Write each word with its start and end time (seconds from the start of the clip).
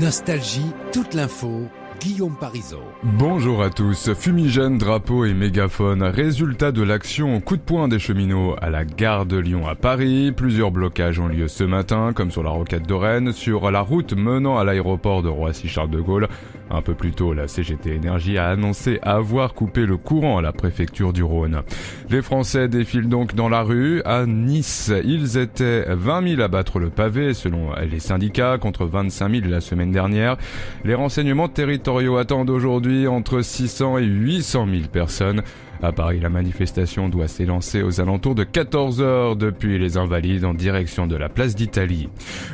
Nostalgie, 0.00 0.72
toute 0.92 1.14
l'info, 1.14 1.68
Guillaume 2.00 2.36
Parisot. 2.38 2.82
Bonjour 3.02 3.60
à 3.60 3.70
tous. 3.70 4.14
Fumigène, 4.14 4.78
drapeau 4.78 5.24
et 5.24 5.34
mégaphone. 5.34 6.04
Résultat 6.04 6.70
de 6.70 6.82
l'action 6.82 7.40
coup 7.40 7.56
de 7.56 7.62
poing 7.62 7.88
des 7.88 7.98
cheminots 7.98 8.54
à 8.62 8.70
la 8.70 8.84
gare 8.84 9.26
de 9.26 9.36
Lyon 9.36 9.66
à 9.66 9.74
Paris. 9.74 10.32
Plusieurs 10.36 10.70
blocages 10.70 11.18
ont 11.18 11.26
lieu 11.26 11.48
ce 11.48 11.64
matin, 11.64 12.12
comme 12.14 12.30
sur 12.30 12.44
la 12.44 12.50
roquette 12.50 12.86
de 12.86 12.94
Rennes, 12.94 13.32
sur 13.32 13.70
la 13.72 13.80
route 13.80 14.12
menant 14.12 14.58
à 14.58 14.64
l'aéroport 14.64 15.22
de 15.22 15.28
Roissy-Charles 15.28 15.90
de 15.90 16.00
Gaulle. 16.00 16.28
Un 16.70 16.82
peu 16.82 16.94
plus 16.94 17.12
tôt, 17.12 17.32
la 17.32 17.48
CGT 17.48 17.94
Énergie 17.94 18.38
a 18.38 18.48
annoncé 18.48 19.00
avoir 19.02 19.54
coupé 19.54 19.86
le 19.86 19.96
courant 19.96 20.38
à 20.38 20.42
la 20.42 20.52
préfecture 20.52 21.12
du 21.12 21.22
Rhône. 21.22 21.62
Les 22.10 22.22
Français 22.22 22.68
défilent 22.68 23.08
donc 23.08 23.34
dans 23.34 23.48
la 23.48 23.62
rue. 23.62 24.02
À 24.04 24.26
Nice, 24.26 24.92
ils 25.04 25.38
étaient 25.38 25.86
20 25.88 26.36
000 26.36 26.42
à 26.42 26.48
battre 26.48 26.78
le 26.78 26.90
pavé, 26.90 27.32
selon 27.32 27.70
les 27.90 28.00
syndicats, 28.00 28.58
contre 28.58 28.84
25 28.84 29.30
000 29.30 29.46
la 29.48 29.62
semaine 29.62 29.90
dernière. 29.90 30.36
Les 30.84 30.94
renseignements 30.94 31.48
territoriaux 31.48 31.87
attendent 32.18 32.50
aujourd'hui 32.50 33.06
entre 33.06 33.40
600 33.40 33.98
et 33.98 34.04
800 34.04 34.66
000 34.66 34.82
personnes. 34.92 35.42
À 35.80 35.92
Paris, 35.92 36.18
la 36.20 36.28
manifestation 36.28 37.08
doit 37.08 37.28
s'élancer 37.28 37.82
aux 37.82 38.00
alentours 38.00 38.34
de 38.34 38.42
14 38.42 39.00
heures 39.00 39.36
depuis 39.36 39.78
les 39.78 39.96
Invalides 39.96 40.44
en 40.44 40.54
direction 40.54 41.06
de 41.06 41.14
la 41.14 41.28
place 41.28 41.54
d'Italie. 41.54 42.08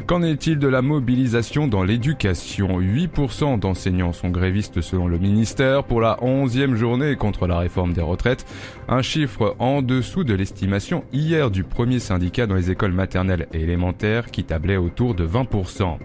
Qu'en 0.06 0.22
est-il 0.22 0.58
de 0.58 0.68
la 0.68 0.82
mobilisation 0.82 1.66
dans 1.66 1.84
l'éducation? 1.84 2.80
8% 2.80 3.58
d'enseignants 3.58 4.12
sont 4.12 4.28
grévistes 4.28 4.82
selon 4.82 5.08
le 5.08 5.18
ministère 5.18 5.84
pour 5.84 6.02
la 6.02 6.18
11e 6.20 6.74
journée 6.74 7.16
contre 7.16 7.46
la 7.46 7.58
réforme 7.58 7.94
des 7.94 8.02
retraites. 8.02 8.44
Un 8.88 9.00
chiffre 9.00 9.56
en 9.58 9.80
dessous 9.80 10.24
de 10.24 10.34
l'estimation 10.34 11.04
hier 11.12 11.50
du 11.50 11.64
premier 11.64 12.00
syndicat 12.00 12.46
dans 12.46 12.56
les 12.56 12.70
écoles 12.70 12.92
maternelles 12.92 13.46
et 13.54 13.60
élémentaires 13.60 14.30
qui 14.30 14.44
tablait 14.44 14.76
autour 14.76 15.14
de 15.14 15.26
20%. 15.26 15.96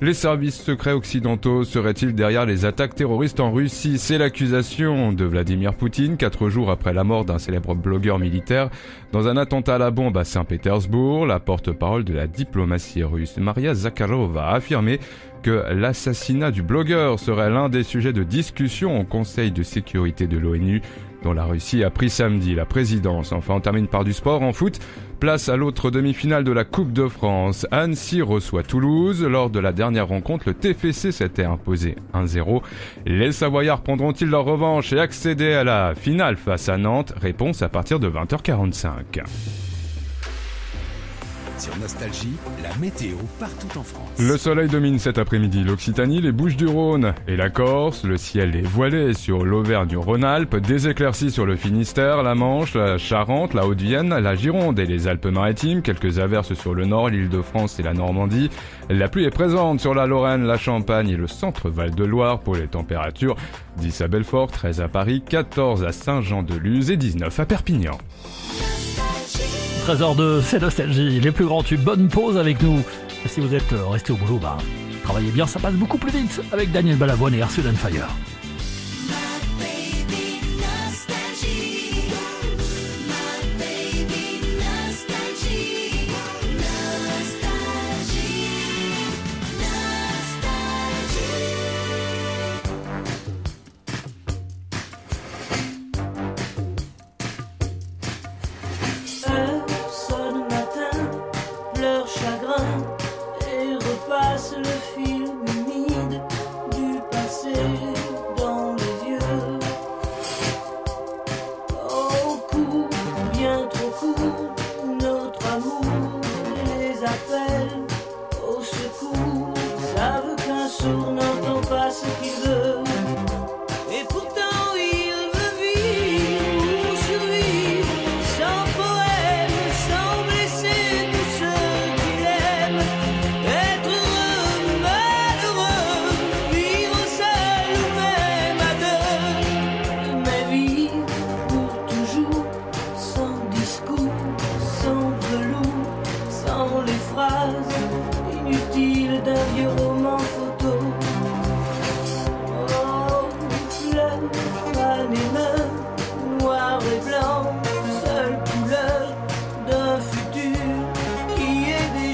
Les 0.00 0.14
services 0.14 0.60
secrets 0.62 0.92
occidentaux 0.92 1.64
seraient-ils 1.64 2.14
derrière 2.14 2.46
les 2.46 2.64
attaques 2.64 2.94
terroristes 2.94 3.40
en 3.40 3.50
Russie? 3.50 3.98
C'est 3.98 4.18
l'accusation 4.18 5.12
de 5.12 5.24
Vladimir 5.24 5.74
Poutine, 5.74 6.16
jours 6.48 6.59
après 6.68 6.92
la 6.92 7.04
mort 7.04 7.24
d'un 7.24 7.38
célèbre 7.38 7.74
blogueur 7.74 8.18
militaire 8.18 8.68
dans 9.12 9.28
un 9.28 9.36
attentat 9.36 9.76
à 9.76 9.78
la 9.78 9.90
bombe 9.90 10.18
à 10.18 10.24
Saint-Pétersbourg. 10.24 11.24
La 11.26 11.40
porte-parole 11.40 12.04
de 12.04 12.12
la 12.12 12.26
diplomatie 12.26 13.04
russe, 13.04 13.38
Maria 13.38 13.72
Zakharova, 13.72 14.48
a 14.48 14.56
affirmé 14.56 15.00
que 15.42 15.72
l'assassinat 15.72 16.50
du 16.50 16.62
blogueur 16.62 17.18
serait 17.18 17.48
l'un 17.48 17.68
des 17.68 17.84
sujets 17.84 18.12
de 18.12 18.24
discussion 18.24 19.00
au 19.00 19.04
Conseil 19.04 19.52
de 19.52 19.62
sécurité 19.62 20.26
de 20.26 20.36
l'ONU 20.36 20.82
dont 21.22 21.32
la 21.32 21.44
Russie 21.44 21.84
a 21.84 21.90
pris 21.90 22.10
samedi 22.10 22.54
la 22.54 22.64
présidence. 22.64 23.32
Enfin, 23.32 23.54
on 23.54 23.60
termine 23.60 23.86
par 23.86 24.04
du 24.04 24.12
sport 24.12 24.42
en 24.42 24.52
foot. 24.52 24.78
Place 25.18 25.48
à 25.48 25.56
l'autre 25.56 25.90
demi-finale 25.90 26.44
de 26.44 26.52
la 26.52 26.64
Coupe 26.64 26.92
de 26.92 27.06
France. 27.06 27.66
Annecy 27.70 28.22
reçoit 28.22 28.62
Toulouse. 28.62 29.22
Lors 29.22 29.50
de 29.50 29.60
la 29.60 29.72
dernière 29.72 30.08
rencontre, 30.08 30.44
le 30.48 30.54
TFC 30.54 31.12
s'était 31.12 31.44
imposé 31.44 31.96
1-0. 32.14 32.62
Les 33.04 33.32
Savoyards 33.32 33.82
prendront-ils 33.82 34.28
leur 34.28 34.44
revanche 34.44 34.92
et 34.92 34.98
accéder 34.98 35.52
à 35.52 35.64
la 35.64 35.94
finale 35.94 36.36
face 36.36 36.68
à 36.68 36.78
Nantes? 36.78 37.12
Réponse 37.20 37.62
à 37.62 37.68
partir 37.68 38.00
de 38.00 38.08
20h45. 38.08 39.69
Sur 41.60 41.76
Nostalgie, 41.76 42.38
la 42.62 42.74
météo 42.80 43.18
partout 43.38 43.78
en 43.78 43.82
France. 43.82 44.08
Le 44.18 44.38
soleil 44.38 44.66
domine 44.66 44.98
cet 44.98 45.18
après-midi 45.18 45.62
l'Occitanie, 45.62 46.22
les 46.22 46.32
Bouches 46.32 46.56
du 46.56 46.66
Rhône 46.66 47.12
et 47.28 47.36
la 47.36 47.50
Corse. 47.50 48.04
Le 48.04 48.16
ciel 48.16 48.56
est 48.56 48.66
voilé 48.66 49.12
sur 49.12 49.44
l'Auvergne-Rhône-Alpes, 49.44 50.56
des 50.56 50.88
éclaircies 50.88 51.30
sur 51.30 51.44
le 51.44 51.56
Finistère, 51.56 52.22
la 52.22 52.34
Manche, 52.34 52.72
la 52.72 52.96
Charente, 52.96 53.52
la 53.52 53.66
Haute-Vienne, 53.66 54.08
la 54.08 54.34
Gironde 54.34 54.78
et 54.78 54.86
les 54.86 55.06
Alpes-Maritimes, 55.06 55.82
quelques 55.82 56.18
averses 56.18 56.54
sur 56.54 56.72
le 56.72 56.86
nord, 56.86 57.10
l'Île-de-France 57.10 57.78
et 57.78 57.82
la 57.82 57.92
Normandie. 57.92 58.48
La 58.88 59.08
pluie 59.08 59.26
est 59.26 59.30
présente 59.30 59.80
sur 59.80 59.92
la 59.92 60.06
Lorraine, 60.06 60.46
la 60.46 60.56
Champagne 60.56 61.10
et 61.10 61.16
le 61.16 61.26
centre 61.26 61.68
Val-de-Loire 61.68 62.40
pour 62.40 62.56
les 62.56 62.68
températures. 62.68 63.36
10 63.76 64.00
à 64.00 64.08
Belfort, 64.08 64.50
13 64.50 64.80
à 64.80 64.88
Paris, 64.88 65.22
14 65.28 65.84
à 65.84 65.92
Saint-Jean-de-Luz 65.92 66.90
et 66.90 66.96
19 66.96 67.38
à 67.38 67.44
Perpignan. 67.44 67.98
Trésor 69.90 70.14
de 70.14 70.40
C'est 70.40 70.60
Nostalgie, 70.60 71.18
les 71.18 71.32
plus 71.32 71.46
grands 71.46 71.64
tubes. 71.64 71.80
Bonne 71.80 72.06
pause 72.06 72.38
avec 72.38 72.62
nous. 72.62 72.80
Si 73.26 73.40
vous 73.40 73.52
êtes 73.56 73.74
resté 73.90 74.12
au 74.12 74.16
boulot, 74.16 74.38
bah, 74.38 74.56
travaillez 75.02 75.32
bien, 75.32 75.48
ça 75.48 75.58
passe 75.58 75.74
beaucoup 75.74 75.98
plus 75.98 76.12
vite 76.12 76.40
avec 76.52 76.70
Daniel 76.70 76.96
Balavoine 76.96 77.34
et 77.34 77.42
Arsène 77.42 77.74
Fire. 77.74 78.06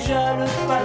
Déjà 0.06 0.34
le 0.34 0.44
passé 0.68 0.75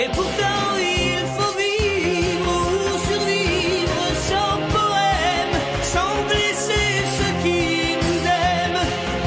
Et 0.00 0.08
pourtant 0.10 0.76
il 0.78 1.24
faut 1.36 1.54
vivre 1.58 2.52
ou 2.52 2.98
survivre 3.08 4.04
sans 4.30 4.56
poème, 4.70 5.54
sans 5.82 6.14
blesser 6.28 7.02
ceux 7.16 7.34
qui 7.42 7.96
nous 8.04 8.20
aiment. 8.46 8.84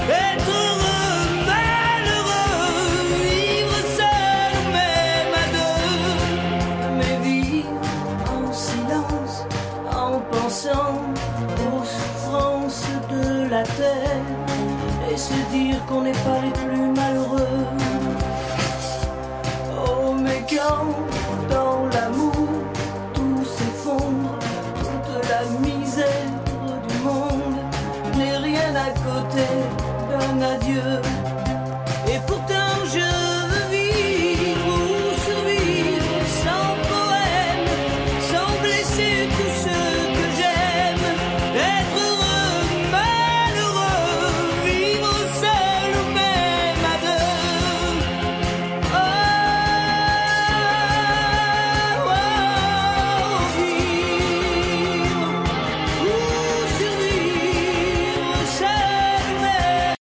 Être 0.10 0.50
heureux, 0.50 1.24
malheureux, 1.52 2.64
vivre 3.22 3.80
seul 4.00 4.54
même 4.72 5.34
à 5.44 5.48
deux. 5.58 6.96
Mais 6.98 7.18
vivre 7.22 7.76
en 8.34 8.54
silence, 8.54 9.36
en 9.92 10.22
pensant 10.32 10.96
aux 11.68 11.84
souffrances 11.84 12.88
de 13.10 13.50
la 13.50 13.64
terre. 13.64 14.24
Et 15.12 15.18
se 15.18 15.34
dire 15.52 15.86
qu'on 15.86 16.04
n'est 16.04 16.22
pas 16.24 16.40
les 16.42 16.52
plus 16.52 16.71
côté 28.90 29.48
d'un 30.10 30.42
adieu. 30.42 31.02
Et 32.08 32.20
pour 32.28 32.44
te 32.46 32.61